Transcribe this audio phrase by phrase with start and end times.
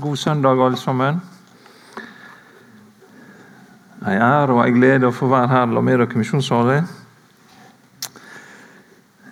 [0.00, 1.20] God søndag, alle sammen.
[4.06, 6.88] Ei ære og ei glede å få være her med dere i Misjonssalen.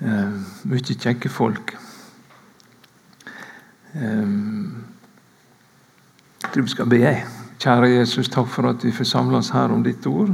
[0.01, 0.31] Eh,
[0.71, 1.75] mye kjekke folk.
[3.93, 4.33] Eh,
[6.41, 7.13] jeg tror vi skal be.
[7.61, 10.33] Kjære Jesus, takk for at vi får samle oss her om ditt ord.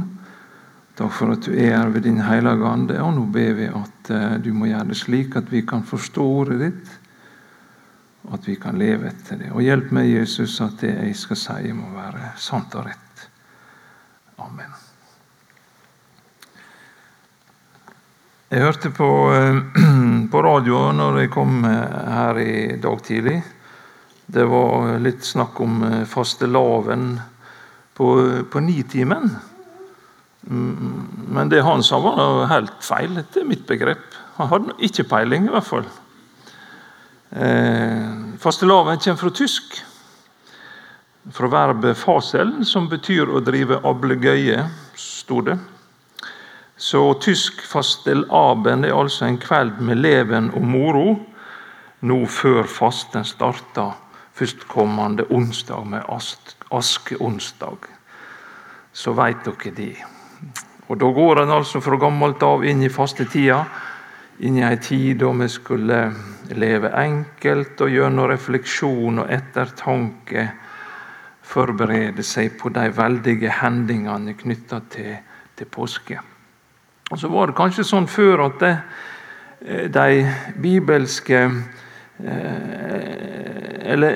[0.95, 3.01] Takk for at du er her ved din hellige ande.
[3.03, 6.23] Og nå ber vi at eh, du må gjøre det slik at vi kan forstå
[6.23, 6.99] ordet ditt,
[8.29, 9.49] at vi kan leve etter det.
[9.55, 13.25] Og hjelp meg, Jesus, at det jeg skal si, må være sant og rett.
[14.41, 14.77] Amen.
[18.51, 19.09] Jeg hørte på,
[20.31, 23.39] på radio når jeg kom her i dag tidlig.
[24.31, 27.15] Det var litt snakk om fastelavn
[27.97, 28.09] på,
[28.51, 29.31] på nitimen.
[30.41, 34.03] Men det han sa, var helt feil etter mitt begrep.
[34.37, 35.89] Han hadde ikke peiling, i hvert fall.
[37.31, 39.83] Eh, Fastelavn kommer fra tysk,
[41.31, 45.57] fra verbet 'fasel', som betyr å drive ablegøye, sto det.
[46.77, 51.19] Så tysk fastelaben er altså en kveld med leven og moro
[52.01, 53.93] nå før fasten starter
[54.33, 56.01] førstkommende onsdag med
[56.71, 57.77] askeonsdag.
[58.93, 59.95] Så veit dere det.
[60.89, 63.65] Og Da går en altså fra gammelt av inn i fastetida,
[64.41, 65.99] inn i ei tid da vi skulle
[66.57, 70.47] leve enkelt og gjennom refleksjon og ettertanke
[71.51, 75.15] forberede seg på de veldige hendingene knytta til,
[75.55, 76.19] til, påske.
[77.11, 78.75] Og Så var det kanskje sånn før at det,
[79.65, 80.25] eh, de
[80.63, 82.81] bibelske eh,
[83.91, 84.11] eller,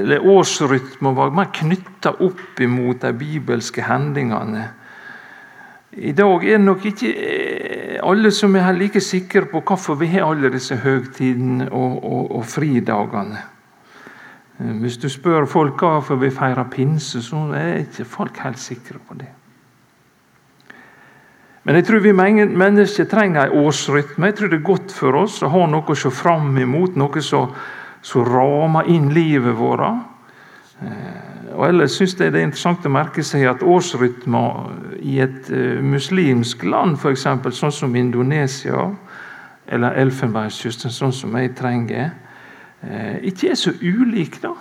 [0.00, 4.68] eller årsrytmen var mer knytta opp imot de bibelske hendingene
[5.98, 10.10] i dag er det nok ikke eh, alle som er like sikre på hvorfor vi
[10.12, 13.40] har alle disse høgtidene og, og, og fridagene.
[14.60, 18.98] Eh, hvis du spør folk hvorfor vi feirer pinse, så er ikke folk helt sikre
[19.08, 19.32] på det.
[21.68, 24.30] Men jeg tror vi mennesker trenger en årsrytme.
[24.30, 27.20] Jeg tror det er godt for oss å ha noe å se fram imot, noe
[27.20, 27.52] som,
[28.24, 30.06] ramer inn livet vårt.
[31.58, 35.50] Eh, og ellers synes jeg det er interessant å merke seg at årsrytmer i et
[35.50, 37.26] uh, muslimsk land, f.eks.
[37.50, 38.94] sånn som Indonesia
[39.66, 42.12] eller Elfenbenskysten, sånn som jeg trenger,
[42.84, 44.40] uh, ikke er så ulike.
[44.42, 44.54] da.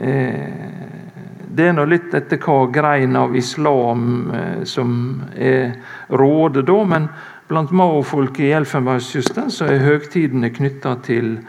[0.00, 4.30] Uh, det er nå litt etter hva grein av islam
[4.64, 4.90] som
[5.34, 5.72] er
[6.08, 6.76] rådet, da.
[6.86, 7.08] Men
[7.48, 11.40] blant maofolket i Elfenbenskysten så er høgtidene knytta til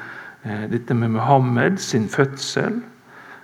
[0.42, 2.91] dette med Muhammed sin fødsel Eh,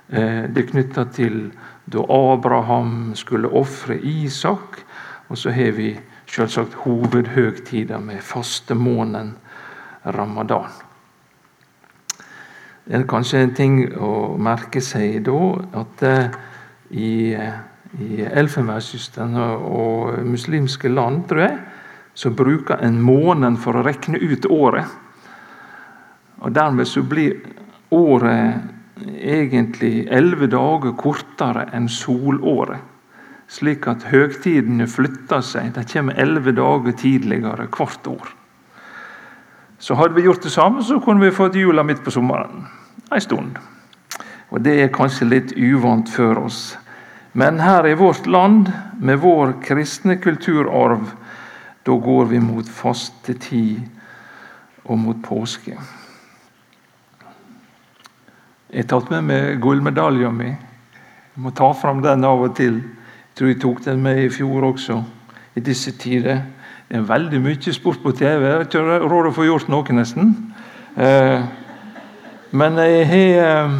[0.08, 1.50] det er knytta til
[1.92, 4.80] da Abraham skulle ofre Isak.
[5.28, 5.92] Og så har vi
[6.28, 9.36] selvsagt hovedhøgtida med fastemåneden
[10.06, 10.72] ramadan.
[12.88, 15.40] Det er kanskje en ting å merke seg da
[15.82, 16.38] at eh,
[16.96, 17.10] i,
[18.00, 21.58] i Elfenbenskysten og muslimske land, tror jeg,
[22.16, 24.88] så bruker en måneden for å rekne ut året.
[26.40, 27.42] Og Dermed så blir
[27.92, 28.77] året
[29.18, 32.82] egentlig elleve dager kortere enn solåret.
[33.48, 35.72] Slik at høgtidene flytter seg.
[35.76, 38.34] De kommer elleve dager tidligere hvert år.
[39.80, 42.66] Så hadde vi gjort det samme, så kunne vi fått jula midt på sommeren.
[43.12, 43.58] En stund.
[44.50, 46.78] Og Det er kanskje litt uvant for oss.
[47.34, 51.12] Men her i vårt land, med vår kristne kulturarv,
[51.86, 53.84] da går vi mot fastetid
[54.86, 55.78] og mot påske.
[58.78, 60.52] Jeg har tatt med meg gullmedaljen min.
[60.54, 62.76] Jeg må ta fram den av og til.
[62.78, 65.00] Jeg tror jeg tok den med i fjor også,
[65.58, 66.44] i disse tider.
[66.86, 68.46] Det er veldig mye sport på TV.
[68.46, 70.30] Jeg har ikke råd å få gjort noe, nesten.
[70.94, 71.48] Eh,
[72.54, 73.74] men jeg har,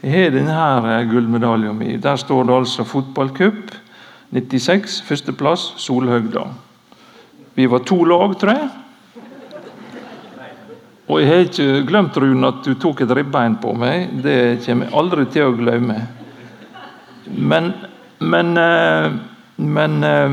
[0.00, 0.56] eh, denne
[0.94, 2.00] eh, gullmedaljen min.
[2.00, 3.76] Der står det altså fotballcup
[4.32, 6.48] 96, førsteplass, Solhøgda.
[7.60, 8.72] Vi var to lag, tror jeg.
[11.12, 14.14] Og jeg har ikke glemt Rune, at du tok et ribbein på meg.
[14.24, 15.98] Det kommer jeg aldri til å glemme.
[17.36, 17.72] Men
[18.22, 19.12] Men, eh,
[19.56, 20.32] men eh,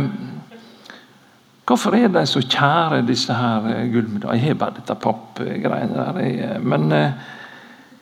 [1.65, 4.37] Hvorfor er de så kjære, disse her eh, gullmedaljene?
[4.37, 6.59] Jeg har bare dette pappgreiene der.
[6.61, 6.87] Men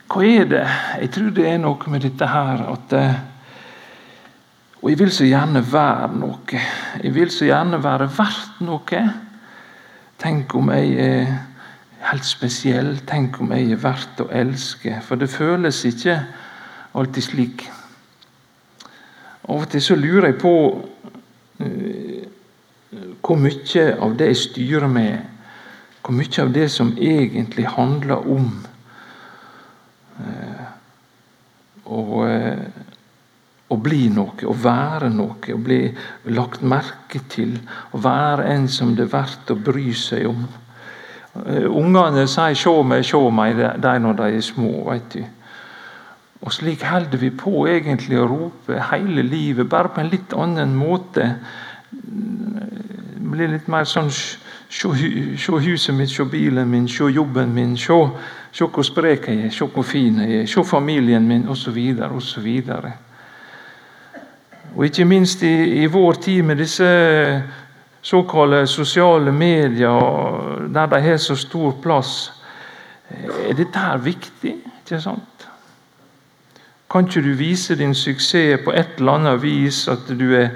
[0.08, 0.68] hva er det?
[1.02, 2.94] Jeg tror det er noe med dette her at
[4.82, 6.62] Og jeg vil så gjerne være noe.
[7.04, 9.04] Jeg vil så gjerne være verdt noe.
[10.20, 11.57] Tenk om jeg er
[12.12, 12.98] helt spesiell.
[13.08, 15.00] Tenk om jeg er verdt å elske.
[15.06, 16.20] For det føles ikke
[16.98, 17.66] alltid slik.
[19.48, 20.54] Av og til så lurer jeg på
[21.64, 22.24] uh,
[23.24, 25.20] hvor mye av det jeg styrer med,
[26.04, 28.48] hvor mye av det som egentlig handler om
[30.20, 30.68] uh,
[31.88, 32.02] å,
[33.68, 35.82] å bli noe, å være noe, å bli
[36.36, 37.58] lagt merke til.
[37.92, 40.48] Å være en som det er verdt å bry seg om.
[41.68, 44.92] Ungene sier 'sjå meg, sjå meg' de når de er små.
[44.92, 45.24] vet du.
[46.42, 50.76] Og slik holder vi på egentlig å rope hele livet, bare på en litt annen
[50.76, 51.36] måte.
[51.92, 54.12] Det blir litt mer sånn
[54.70, 57.96] Se huset mitt, se bilen min, se jobben min, se,
[58.52, 61.78] se hvor sprek jeg er, se hvor fin jeg er, se familien min, osv.
[62.12, 62.50] osv.
[64.76, 65.54] Og ikke minst i,
[65.84, 66.90] i, vår tid med disse
[68.08, 72.32] såkalte sosiale medier, der de har så stor plass,
[73.50, 74.56] er dette her viktig?
[74.86, 75.48] ikke sant?
[76.92, 79.88] Kan ikke du vise din suksess på et eller annet vis?
[79.92, 80.54] At du er,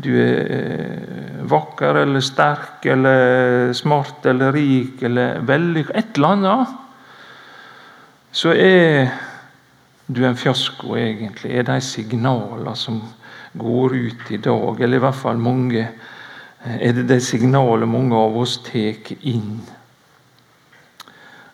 [0.00, 6.72] du er eh, vakker eller sterk eller smart eller rik eller vellykka Et eller annet.
[8.32, 9.12] Så er
[10.08, 11.52] du en fiasko, egentlig.
[11.52, 13.02] Er de signaler som
[13.52, 15.88] går ut i dag, eller i hvert fall mange
[16.64, 19.58] Er det det signalet mange av oss tar inn?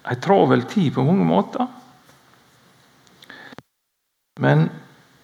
[0.06, 1.66] Ei travel tid på mange måter.
[4.40, 4.68] Men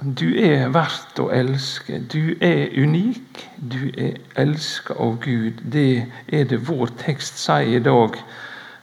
[0.02, 2.02] du er verdt å elske.
[2.12, 3.46] Du er unik.
[3.56, 5.62] Du er elska av Gud.
[5.72, 8.18] Det er det vår tekst sier i dag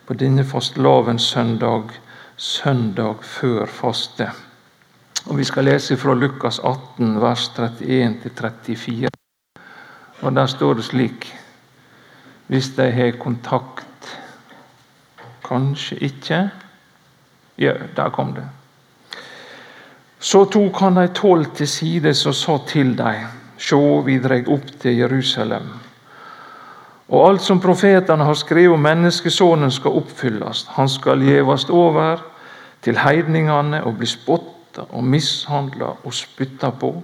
[0.07, 1.94] på denne fastelavnssøndag,
[2.38, 4.31] søndag før faste.
[5.27, 9.22] Og Vi skal lese fra Lukas 18, vers 31-34.
[10.23, 11.27] Og Der står det slik
[12.47, 14.19] Hvis de har kontakt
[15.43, 16.49] Kanskje ikke?
[17.57, 18.47] Ja, der kom det.
[20.19, 23.27] Så tok han de tolv til sides og sa til dem,
[23.59, 25.67] Sjå, vi dreg opp til Jerusalem.
[27.09, 30.65] Og alt som profetene har skrevet om menneskesonen, skal oppfylles.
[30.77, 32.23] Han skal gjevast over
[32.81, 36.95] til heidningene og bli spotta og mishandla og spytta på.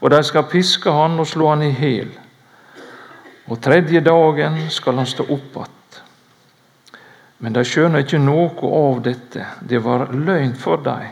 [0.00, 2.12] Og de skal piske han og slå han i hjel.
[3.52, 6.02] Og tredje dagen skal han stå opp att.
[7.38, 9.44] Men de skjønner ikke noe av dette.
[9.60, 11.10] Det var løgn for dem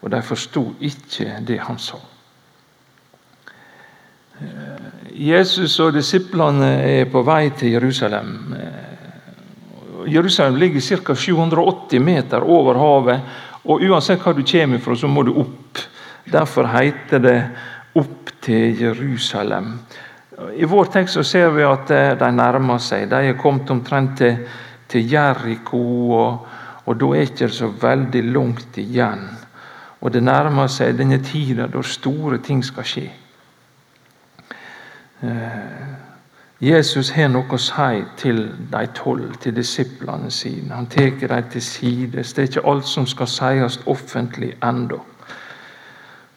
[0.00, 1.98] og de forsto ikke det han sa.
[5.18, 8.34] Jesus og disiplene er på vei til Jerusalem.
[10.06, 11.14] Jerusalem ligger ca.
[11.14, 13.20] 780 meter over havet.
[13.64, 15.78] og Uansett hva du kommer fra, så må du opp.
[16.32, 17.50] Derfor heter det
[17.94, 19.78] 'opp til Jerusalem'.
[20.38, 21.90] I vår tekst så ser vi at
[22.20, 23.08] de nærmer seg.
[23.10, 24.36] De er kommet omtrent til,
[24.88, 25.82] til Jeriko,
[26.14, 26.46] og,
[26.86, 29.26] og da er det ikke så veldig langt igjen.
[30.00, 33.08] Og det nærmer seg denne tida da store ting skal skje.
[35.26, 35.88] Eh,
[36.62, 38.40] Jesus har noe å si til
[38.70, 40.74] de tolv, til disiplene sine.
[40.74, 42.32] Han tar dem til sides.
[42.34, 44.98] Det er ikke alt som skal sies offentlig ennå.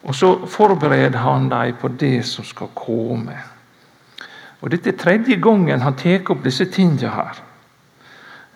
[0.01, 3.37] Og så forbereder han dem på det som skal komme.
[4.61, 7.41] Og Dette er tredje gangen han tar opp disse tingene her.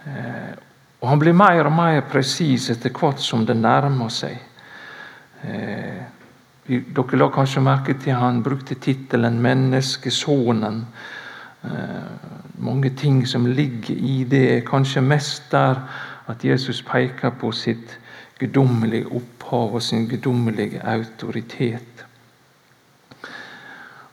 [0.06, 0.54] Eh,
[1.02, 4.38] og Han blir mer og mer presis etter hvert som det nærmer seg.
[5.46, 6.02] Eh,
[6.66, 10.86] dere la kanskje merke til han brukte tittelen 'Menneskesonen'.
[11.63, 12.10] Eh,
[12.58, 15.75] mange ting som ligger i det, kanskje mest der
[16.28, 18.00] at Jesus peker på sitt
[18.40, 22.06] guddommelige opphav og sin guddommelige autoritet.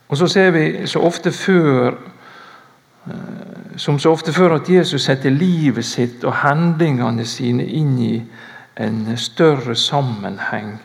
[0.07, 1.93] Og så ser vi så ofte før
[3.07, 8.15] eh, som så ofte før at Jesus setter livet sitt og handlingene sine inn i
[8.77, 10.77] en større sammenheng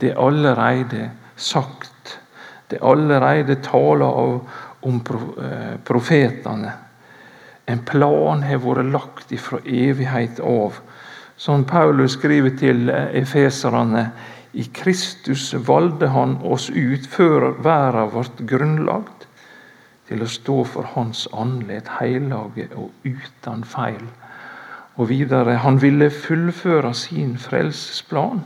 [0.00, 2.20] det er allerede sagt.
[2.70, 4.04] Det er allerede tala
[4.82, 6.72] om eh, profetene.
[7.66, 10.80] En plan har vært lagt ifra evighet av.
[11.36, 14.10] Som Paulus skriver til eh, efeserne
[14.52, 19.26] i Kristus valgte han oss ut før verden ble grunnlagt,
[20.10, 24.02] til å stå for Hans andlet, hellige og uten feil.
[24.98, 28.42] Og videre han ville fullføre sin frelsesplan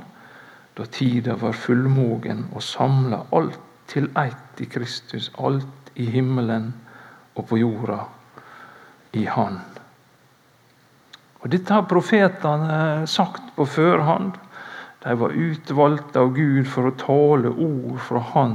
[0.76, 6.72] da tida var fullmogen og samla alt til ett i Kristus, alt i himmelen
[7.34, 8.00] og på jorda
[9.14, 9.60] i Han.
[11.44, 14.32] Og Dette har profetene sagt på førhånd.
[15.04, 18.54] De var utvalgt av Gud for å tale ord fra Han.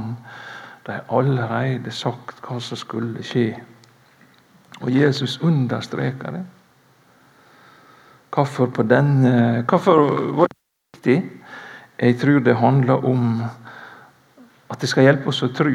[0.86, 3.52] De allerede sagt hva som skulle skje.
[4.80, 6.44] Og Jesus understreker det.
[8.34, 10.06] Hvorfor, på denne, hvorfor
[10.38, 10.58] var det
[10.96, 11.18] viktig?
[12.00, 13.42] Jeg tror det handler om
[14.70, 15.74] at det skal hjelpe oss å tro.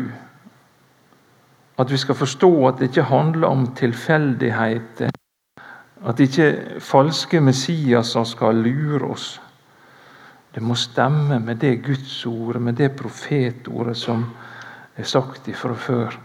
[1.79, 5.11] At vi skal forstå at det ikke handler om tilfeldigheter.
[6.05, 9.41] At ikke falske Messiaser skal lure oss.
[10.55, 14.21] Det må stemme med det gudsordet, med det profetordet som
[14.95, 16.15] er sagt ifra før.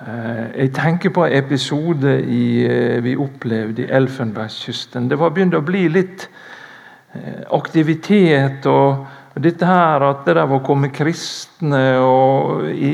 [0.00, 5.10] Eh, jeg tenker på en episode i, eh, vi opplevde i Elfenbenskysten.
[5.10, 6.28] Det var begynt å bli litt
[7.12, 8.66] eh, aktivitet.
[8.66, 9.06] og
[9.36, 12.90] dette her At det der var kommet kristne og i,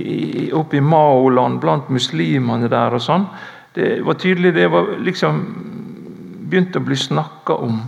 [0.49, 3.29] i, opp i Maoland blant muslimene der og sånn,
[3.75, 5.41] det var tydelig det var liksom
[6.51, 7.81] begynt å bli snakka om.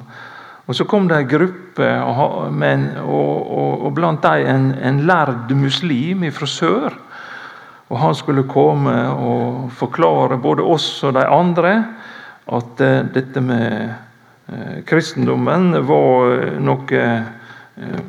[0.69, 2.19] Og Så kom det ei gruppe, og,
[3.01, 6.99] og, og blant dem en, en lærd muslim fra sør.
[7.89, 11.73] Og Han skulle komme og forklare både oss og de andre
[12.49, 13.95] at uh, dette med
[14.53, 17.05] uh, kristendommen var noe
[17.81, 18.07] uh,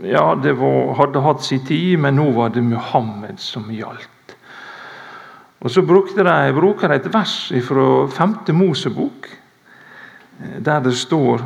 [0.00, 4.32] Ja, det var, hadde hatt sin tid, men nå var det Muhammed som gjaldt.
[5.60, 7.34] Og Så bruker de et vers
[7.66, 8.32] fra 5.
[8.56, 9.28] Mosebok,
[10.64, 11.44] der det står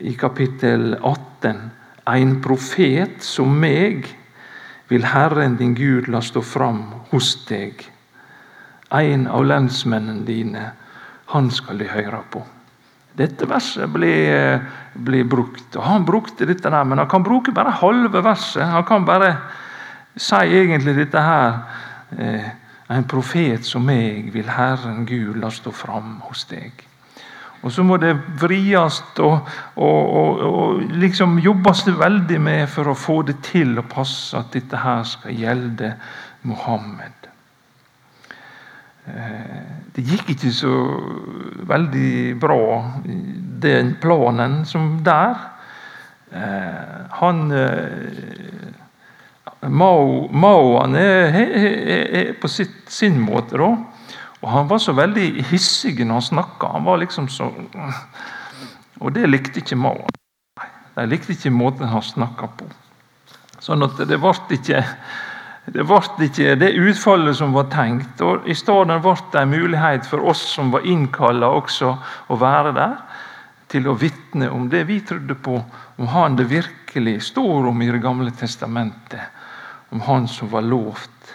[0.00, 1.58] i kapittel 18
[2.06, 4.06] En profet som meg
[4.88, 7.82] vil Herren din Gud la stå fram hos deg.
[8.94, 10.68] En av lensmennene dine,
[11.34, 12.44] han skal de høre på.
[13.16, 14.60] Dette verset blir,
[14.92, 15.76] blir, brukt.
[15.76, 18.62] og Han brukte dette der, men han kan bruke bare halve verset.
[18.62, 19.32] Han kan bare
[20.16, 21.58] si egentlig dette her.
[22.18, 22.50] Eh,
[22.88, 26.84] en profet som meg vil Herren Gud la stå fram hos deg.
[27.66, 32.92] Og så må det vries og, og, og, og, liksom jobbes det veldig med for
[32.92, 35.90] å få det til å passe at dette her skal gjelde
[36.46, 37.26] Mohammed.
[39.10, 40.76] Eh, det gikk ikke så
[41.66, 42.62] veldig bra,
[43.66, 45.42] den planen som der.
[46.30, 48.70] Eh, han eh,
[49.66, 53.95] Mao, Mao er, er på sitt, sin måte, da.
[54.42, 56.66] Og Han var så veldig hissig når han snakka.
[56.66, 57.28] Han liksom
[59.00, 60.06] Og det likte ikke Mao.
[60.96, 62.68] De likte ikke måten han snakka på.
[63.60, 64.84] Sånn at det ble ikke
[65.66, 68.20] det ble ikke det utfallet som var tenkt.
[68.22, 71.90] og I stedet ble det en mulighet for oss som var innkalla også
[72.30, 72.96] å være der,
[73.68, 75.58] til å vitne om det vi trodde på,
[75.98, 79.20] om han det virkelig står om i Det gamle testamentet.
[79.90, 81.34] Om han som var lovt.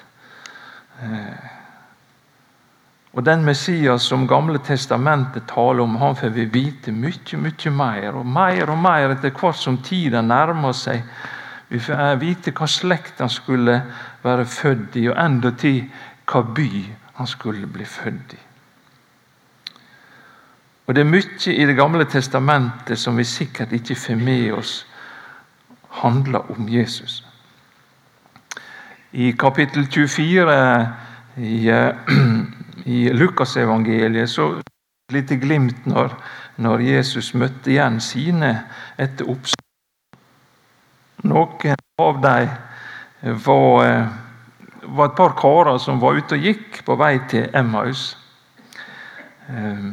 [1.01, 1.60] Eh,
[3.11, 8.15] og Den Messias som Gamle testamentet taler om, han får vi vite mye mye mer.
[8.15, 11.03] Og mer og mer etter hvert som tida nærmer seg.
[11.67, 13.81] Vi får vite hva slekt han skulle
[14.23, 15.83] være født i, og endatil
[16.31, 16.69] hva by
[17.17, 18.39] han skulle bli født i.
[20.87, 24.85] Og Det er mye i Det gamle testamentet som vi sikkert ikke får med oss,
[25.89, 27.23] handler om Jesus.
[29.11, 31.69] I kapittel 24 i
[32.85, 36.13] i Lukasevangeliet så et lite glimt når,
[36.61, 38.51] når, Jesus møtte igjen sine
[38.97, 39.67] etter oppståelsen.
[41.27, 42.49] Noen av dem
[43.45, 44.07] var, eh,
[44.83, 48.17] var, et par karer som var ute og gikk på vei til Emmaus.
[49.49, 49.85] Eh,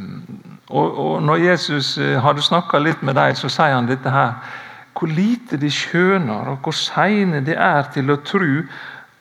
[0.68, 4.38] og, og Når Jesus eh, hadde snakka litt med dem, så sier han dette her.
[4.98, 8.64] Hvor lite de skjønner, og hvor seine de er til å tro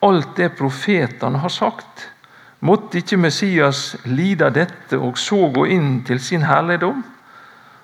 [0.00, 2.08] alt det profetene har sagt.
[2.60, 7.04] Måtte ikke Messias lide dette og så gå inn til sin herligdom?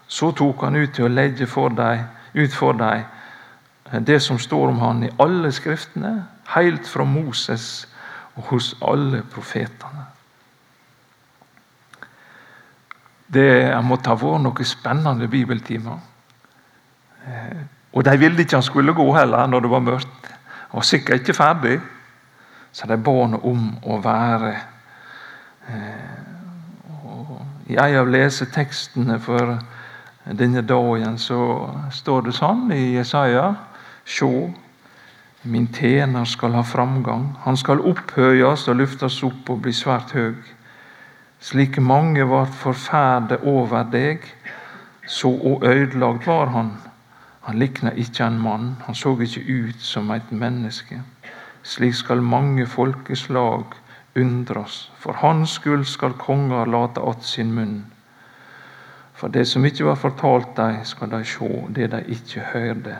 [0.08, 2.04] Så tok han ut til å legge for deg,
[2.34, 3.04] ut for deg
[4.00, 7.86] det som står om han i alle skriftene, helt fra Moses
[8.34, 10.06] og hos alle profetene.
[13.34, 15.98] Det måtte ha vært noen spennende bibeltimer.
[17.26, 17.62] Eh,
[17.94, 20.30] og de ville ikke han skulle gå heller når det var mørkt.
[20.70, 21.78] Han var sikkert ikke ferdig.
[22.74, 24.50] Så de ba om å være
[25.70, 26.22] eh,
[27.70, 29.54] I en av lesetekstene for
[30.24, 31.38] denne dagen så
[31.94, 33.52] står det sånn i Jesaja
[34.04, 34.50] Sjå,
[35.48, 37.30] min tjener skal ha framgang.
[37.44, 40.42] Han skal opphøyes og løftes opp og bli svært høg.
[41.40, 44.24] Slik mange var forferde over deg,
[45.06, 46.74] så ødelagt var han.
[47.48, 51.00] Han likna ikke en mann, han så ikke ut som et menneske.
[51.64, 53.64] Slik skal mange folkeslag
[54.16, 54.92] undres.
[54.98, 57.84] For hans skyld skal konger late att sin munn.
[59.14, 61.68] For det som ikke var fortalt dem, skal de sjå.
[61.74, 62.96] Det de ikke hørte,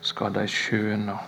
[0.00, 1.18] skal de skjøne.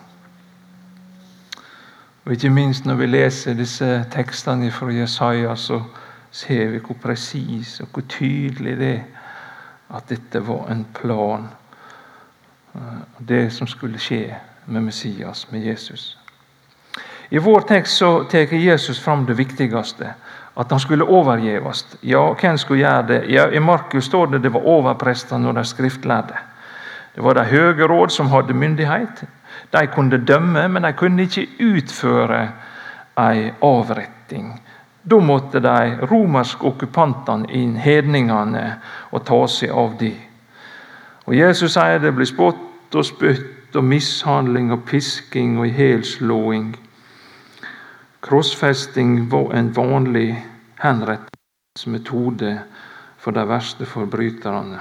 [2.25, 5.83] Og Ikke minst når vi leser disse tekstene fra Jesaja, så
[6.31, 9.05] ser vi hvor presis og hvor tydelig det er
[9.91, 11.49] at dette var en plan.
[13.29, 14.37] Det som skulle skje
[14.67, 16.18] med Messias, med Jesus.
[17.31, 20.15] I vår tekst så tar Jesus fram det viktigste.
[20.55, 21.85] At han skulle overgivas.
[22.01, 23.25] Ja, hvem skulle gjøre det?
[23.29, 26.35] Ja, I Markus står det det var overprestene og de skriftlærde.
[27.15, 29.23] Det var de høye råd som hadde myndighet.
[29.73, 32.49] De kunne dømme, men de kunne ikke utføre
[33.19, 34.61] en avretting.
[35.11, 38.75] Da måtte de romerske okkupantene inn, hedningene,
[39.11, 40.13] og ta seg av de.
[41.27, 46.77] Og Jesus sier det blir spott og spytt og mishandling og pisking og ihjelslåing.
[48.21, 50.33] Krossfesting var en vanlig
[50.83, 52.57] henrettelsesmetode
[53.19, 54.81] for de verste forbryterne.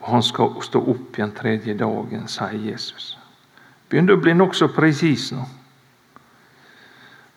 [0.00, 3.14] Og han skal stå opp igjen tredje dagen, sier Jesus.
[3.88, 5.42] Begynner å bli nokså presis nå.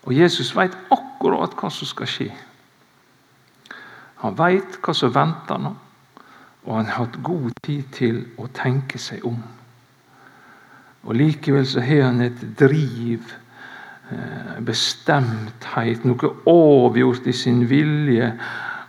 [0.07, 2.29] Og Jesus veit akkurat hva som skal skje.
[4.21, 5.73] Han veit hva som venter nå,
[6.65, 9.41] og han har hatt god tid til å tenke seg om.
[11.07, 13.23] Og Likevel så har han et driv,
[14.11, 18.31] eh, bestemthet, noe avgjort i sin vilje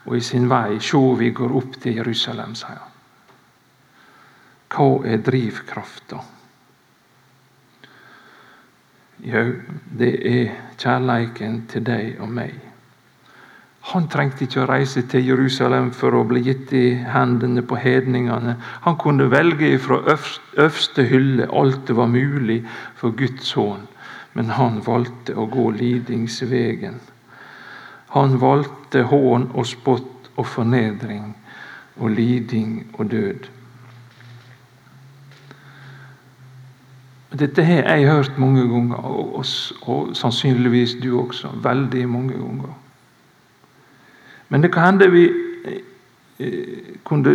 [0.07, 0.79] og i sin vei.
[0.81, 2.97] Se, vi går opp til Jerusalem, sier han.
[4.69, 6.21] Hva er drivkrafta?
[9.25, 9.45] Jo,
[9.99, 12.55] det er kjærleiken til deg og meg.
[13.89, 18.59] Han trengte ikke å reise til Jerusalem for å bli gitt i hendene på hedningene.
[18.85, 22.61] Han kunne velge fra øverste hylle alt det var mulig
[22.99, 23.87] for Guds sønn,
[24.39, 27.01] men han valgte å gå lidingsvegen.
[28.15, 31.33] Han valgte hån og spott og fornedring
[31.99, 33.49] og liding og død.
[37.43, 39.43] Dette har jeg hørt mange ganger, og,
[39.83, 41.51] og, sannsynligvis du også.
[41.67, 42.79] Veldig mange ganger.
[44.55, 45.27] Men det kan hende vi
[46.39, 47.35] eh, kunne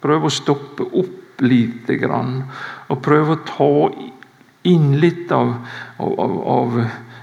[0.00, 2.46] prøve å stoppe opp lite grann.
[2.88, 3.72] Og prøve å ta
[4.64, 5.54] inn litt av,
[5.98, 6.78] av, av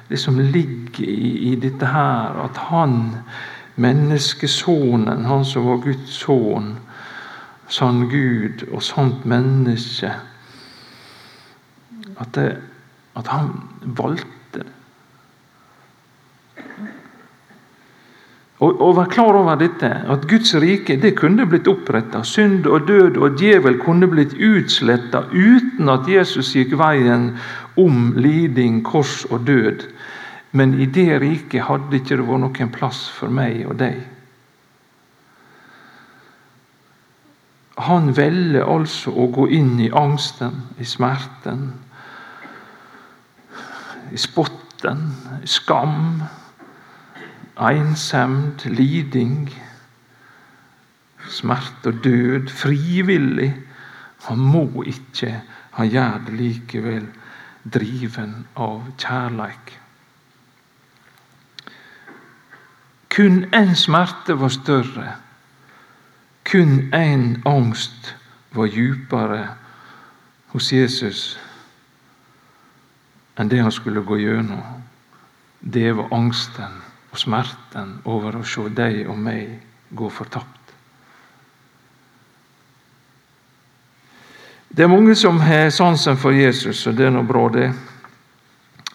[0.09, 2.37] det som ligger i, i, dette her.
[2.45, 2.97] At han,
[3.81, 6.75] menneskesonen, han som var Guds sønn,
[7.71, 10.11] sann Gud og sant menneske
[12.19, 12.49] at, det,
[13.15, 14.27] at han valgte
[14.59, 14.67] det.
[18.61, 22.21] Og, og være klar over dette, at Guds rike det kunne blitt oppretta.
[22.23, 27.31] Synd og død og djevel kunne blitt utsletta uten at Jesus gikk veien
[27.81, 29.87] om liding, kors og død.
[30.51, 34.01] Men i det riket hadde ikke det vært noen plass for meg og deg.
[37.81, 41.71] Han velger altså å gå inn i angsten, i smerten,
[44.11, 45.01] i spotten,
[45.41, 46.21] i skam,
[47.59, 49.49] ensemd, liding,
[51.27, 52.49] smerte og død.
[52.49, 53.55] Frivillig.
[54.27, 55.41] Han må ikke.
[55.71, 57.07] Han gjør det likevel,
[57.73, 59.77] driven av kjærleik.
[63.11, 65.15] Kun én smerte var større.
[66.51, 68.15] Kun én angst
[68.51, 69.47] var djupere
[70.51, 71.39] hos Jesus
[73.39, 74.81] enn det han skulle gå gjennom.
[75.61, 79.59] Det var angsten og smerten over å se deg og meg
[79.91, 80.57] gå fortapt.
[84.71, 87.67] Det er mange som har sansen for Jesus, og det er noe bra, det.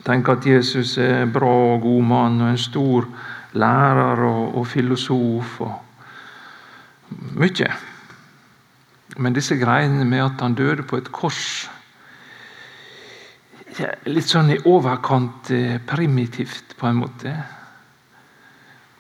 [0.06, 3.08] Tenker at Jesus er en bra og god mann og en stor
[3.56, 5.74] lærer og, og filosof og
[7.36, 7.68] mye.
[9.20, 11.68] Men disse greiene med at han døde på et kors
[14.08, 17.32] litt sånn i overkant eh, primitivt, på en måte.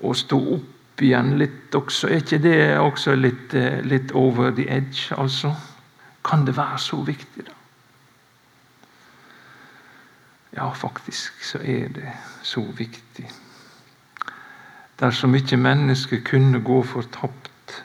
[0.00, 2.08] Å stå opp igjen litt også.
[2.08, 5.54] Er ikke det også litt, eh, litt over the edge, altså?
[6.24, 7.52] Kan det være så viktig, da?
[10.56, 13.30] Ja, faktisk så er det så viktig.
[15.00, 17.84] Dersom ikke mennesket kunne gå fortapt,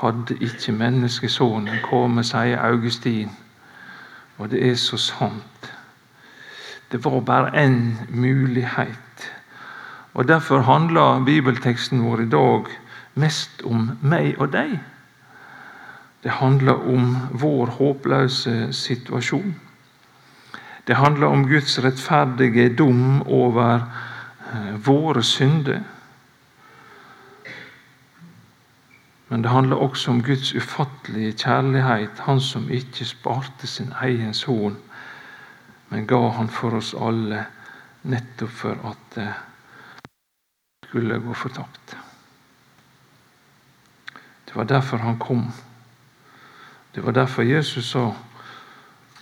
[0.00, 3.30] hadde ikke menneskesonen kommet, sier Augustin.
[4.38, 5.72] Og det er så sant.
[6.92, 9.05] Det var bare én mulighet.
[10.16, 12.70] Og Derfor handler bibelteksten vår i dag
[13.20, 14.78] mest om meg og deg.
[16.24, 19.52] Det handler om vår håpløse situasjon.
[20.86, 23.84] Det handler om Guds rettferdige dom over
[24.52, 25.82] eh, våre synder.
[29.28, 34.76] Men det handler også om Guds ufattelige kjærlighet, Han som ikke sparte sin egen sønn
[35.88, 37.44] men ga han for oss alle
[38.10, 39.28] nettopp for at det
[40.96, 41.96] skulle gå fortapt.
[44.44, 45.52] Det var derfor han kom.
[46.92, 48.14] Det var derfor Jesus sa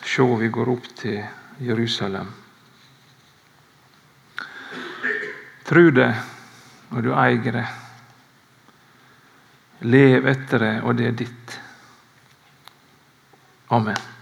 [0.04, 1.24] Se, vi går opp til
[1.58, 2.28] Jerusalem.
[5.64, 6.10] Tru det,
[6.90, 7.66] og du eier det.
[9.80, 11.60] Lev etter det, og det er ditt.
[13.72, 14.13] Amen.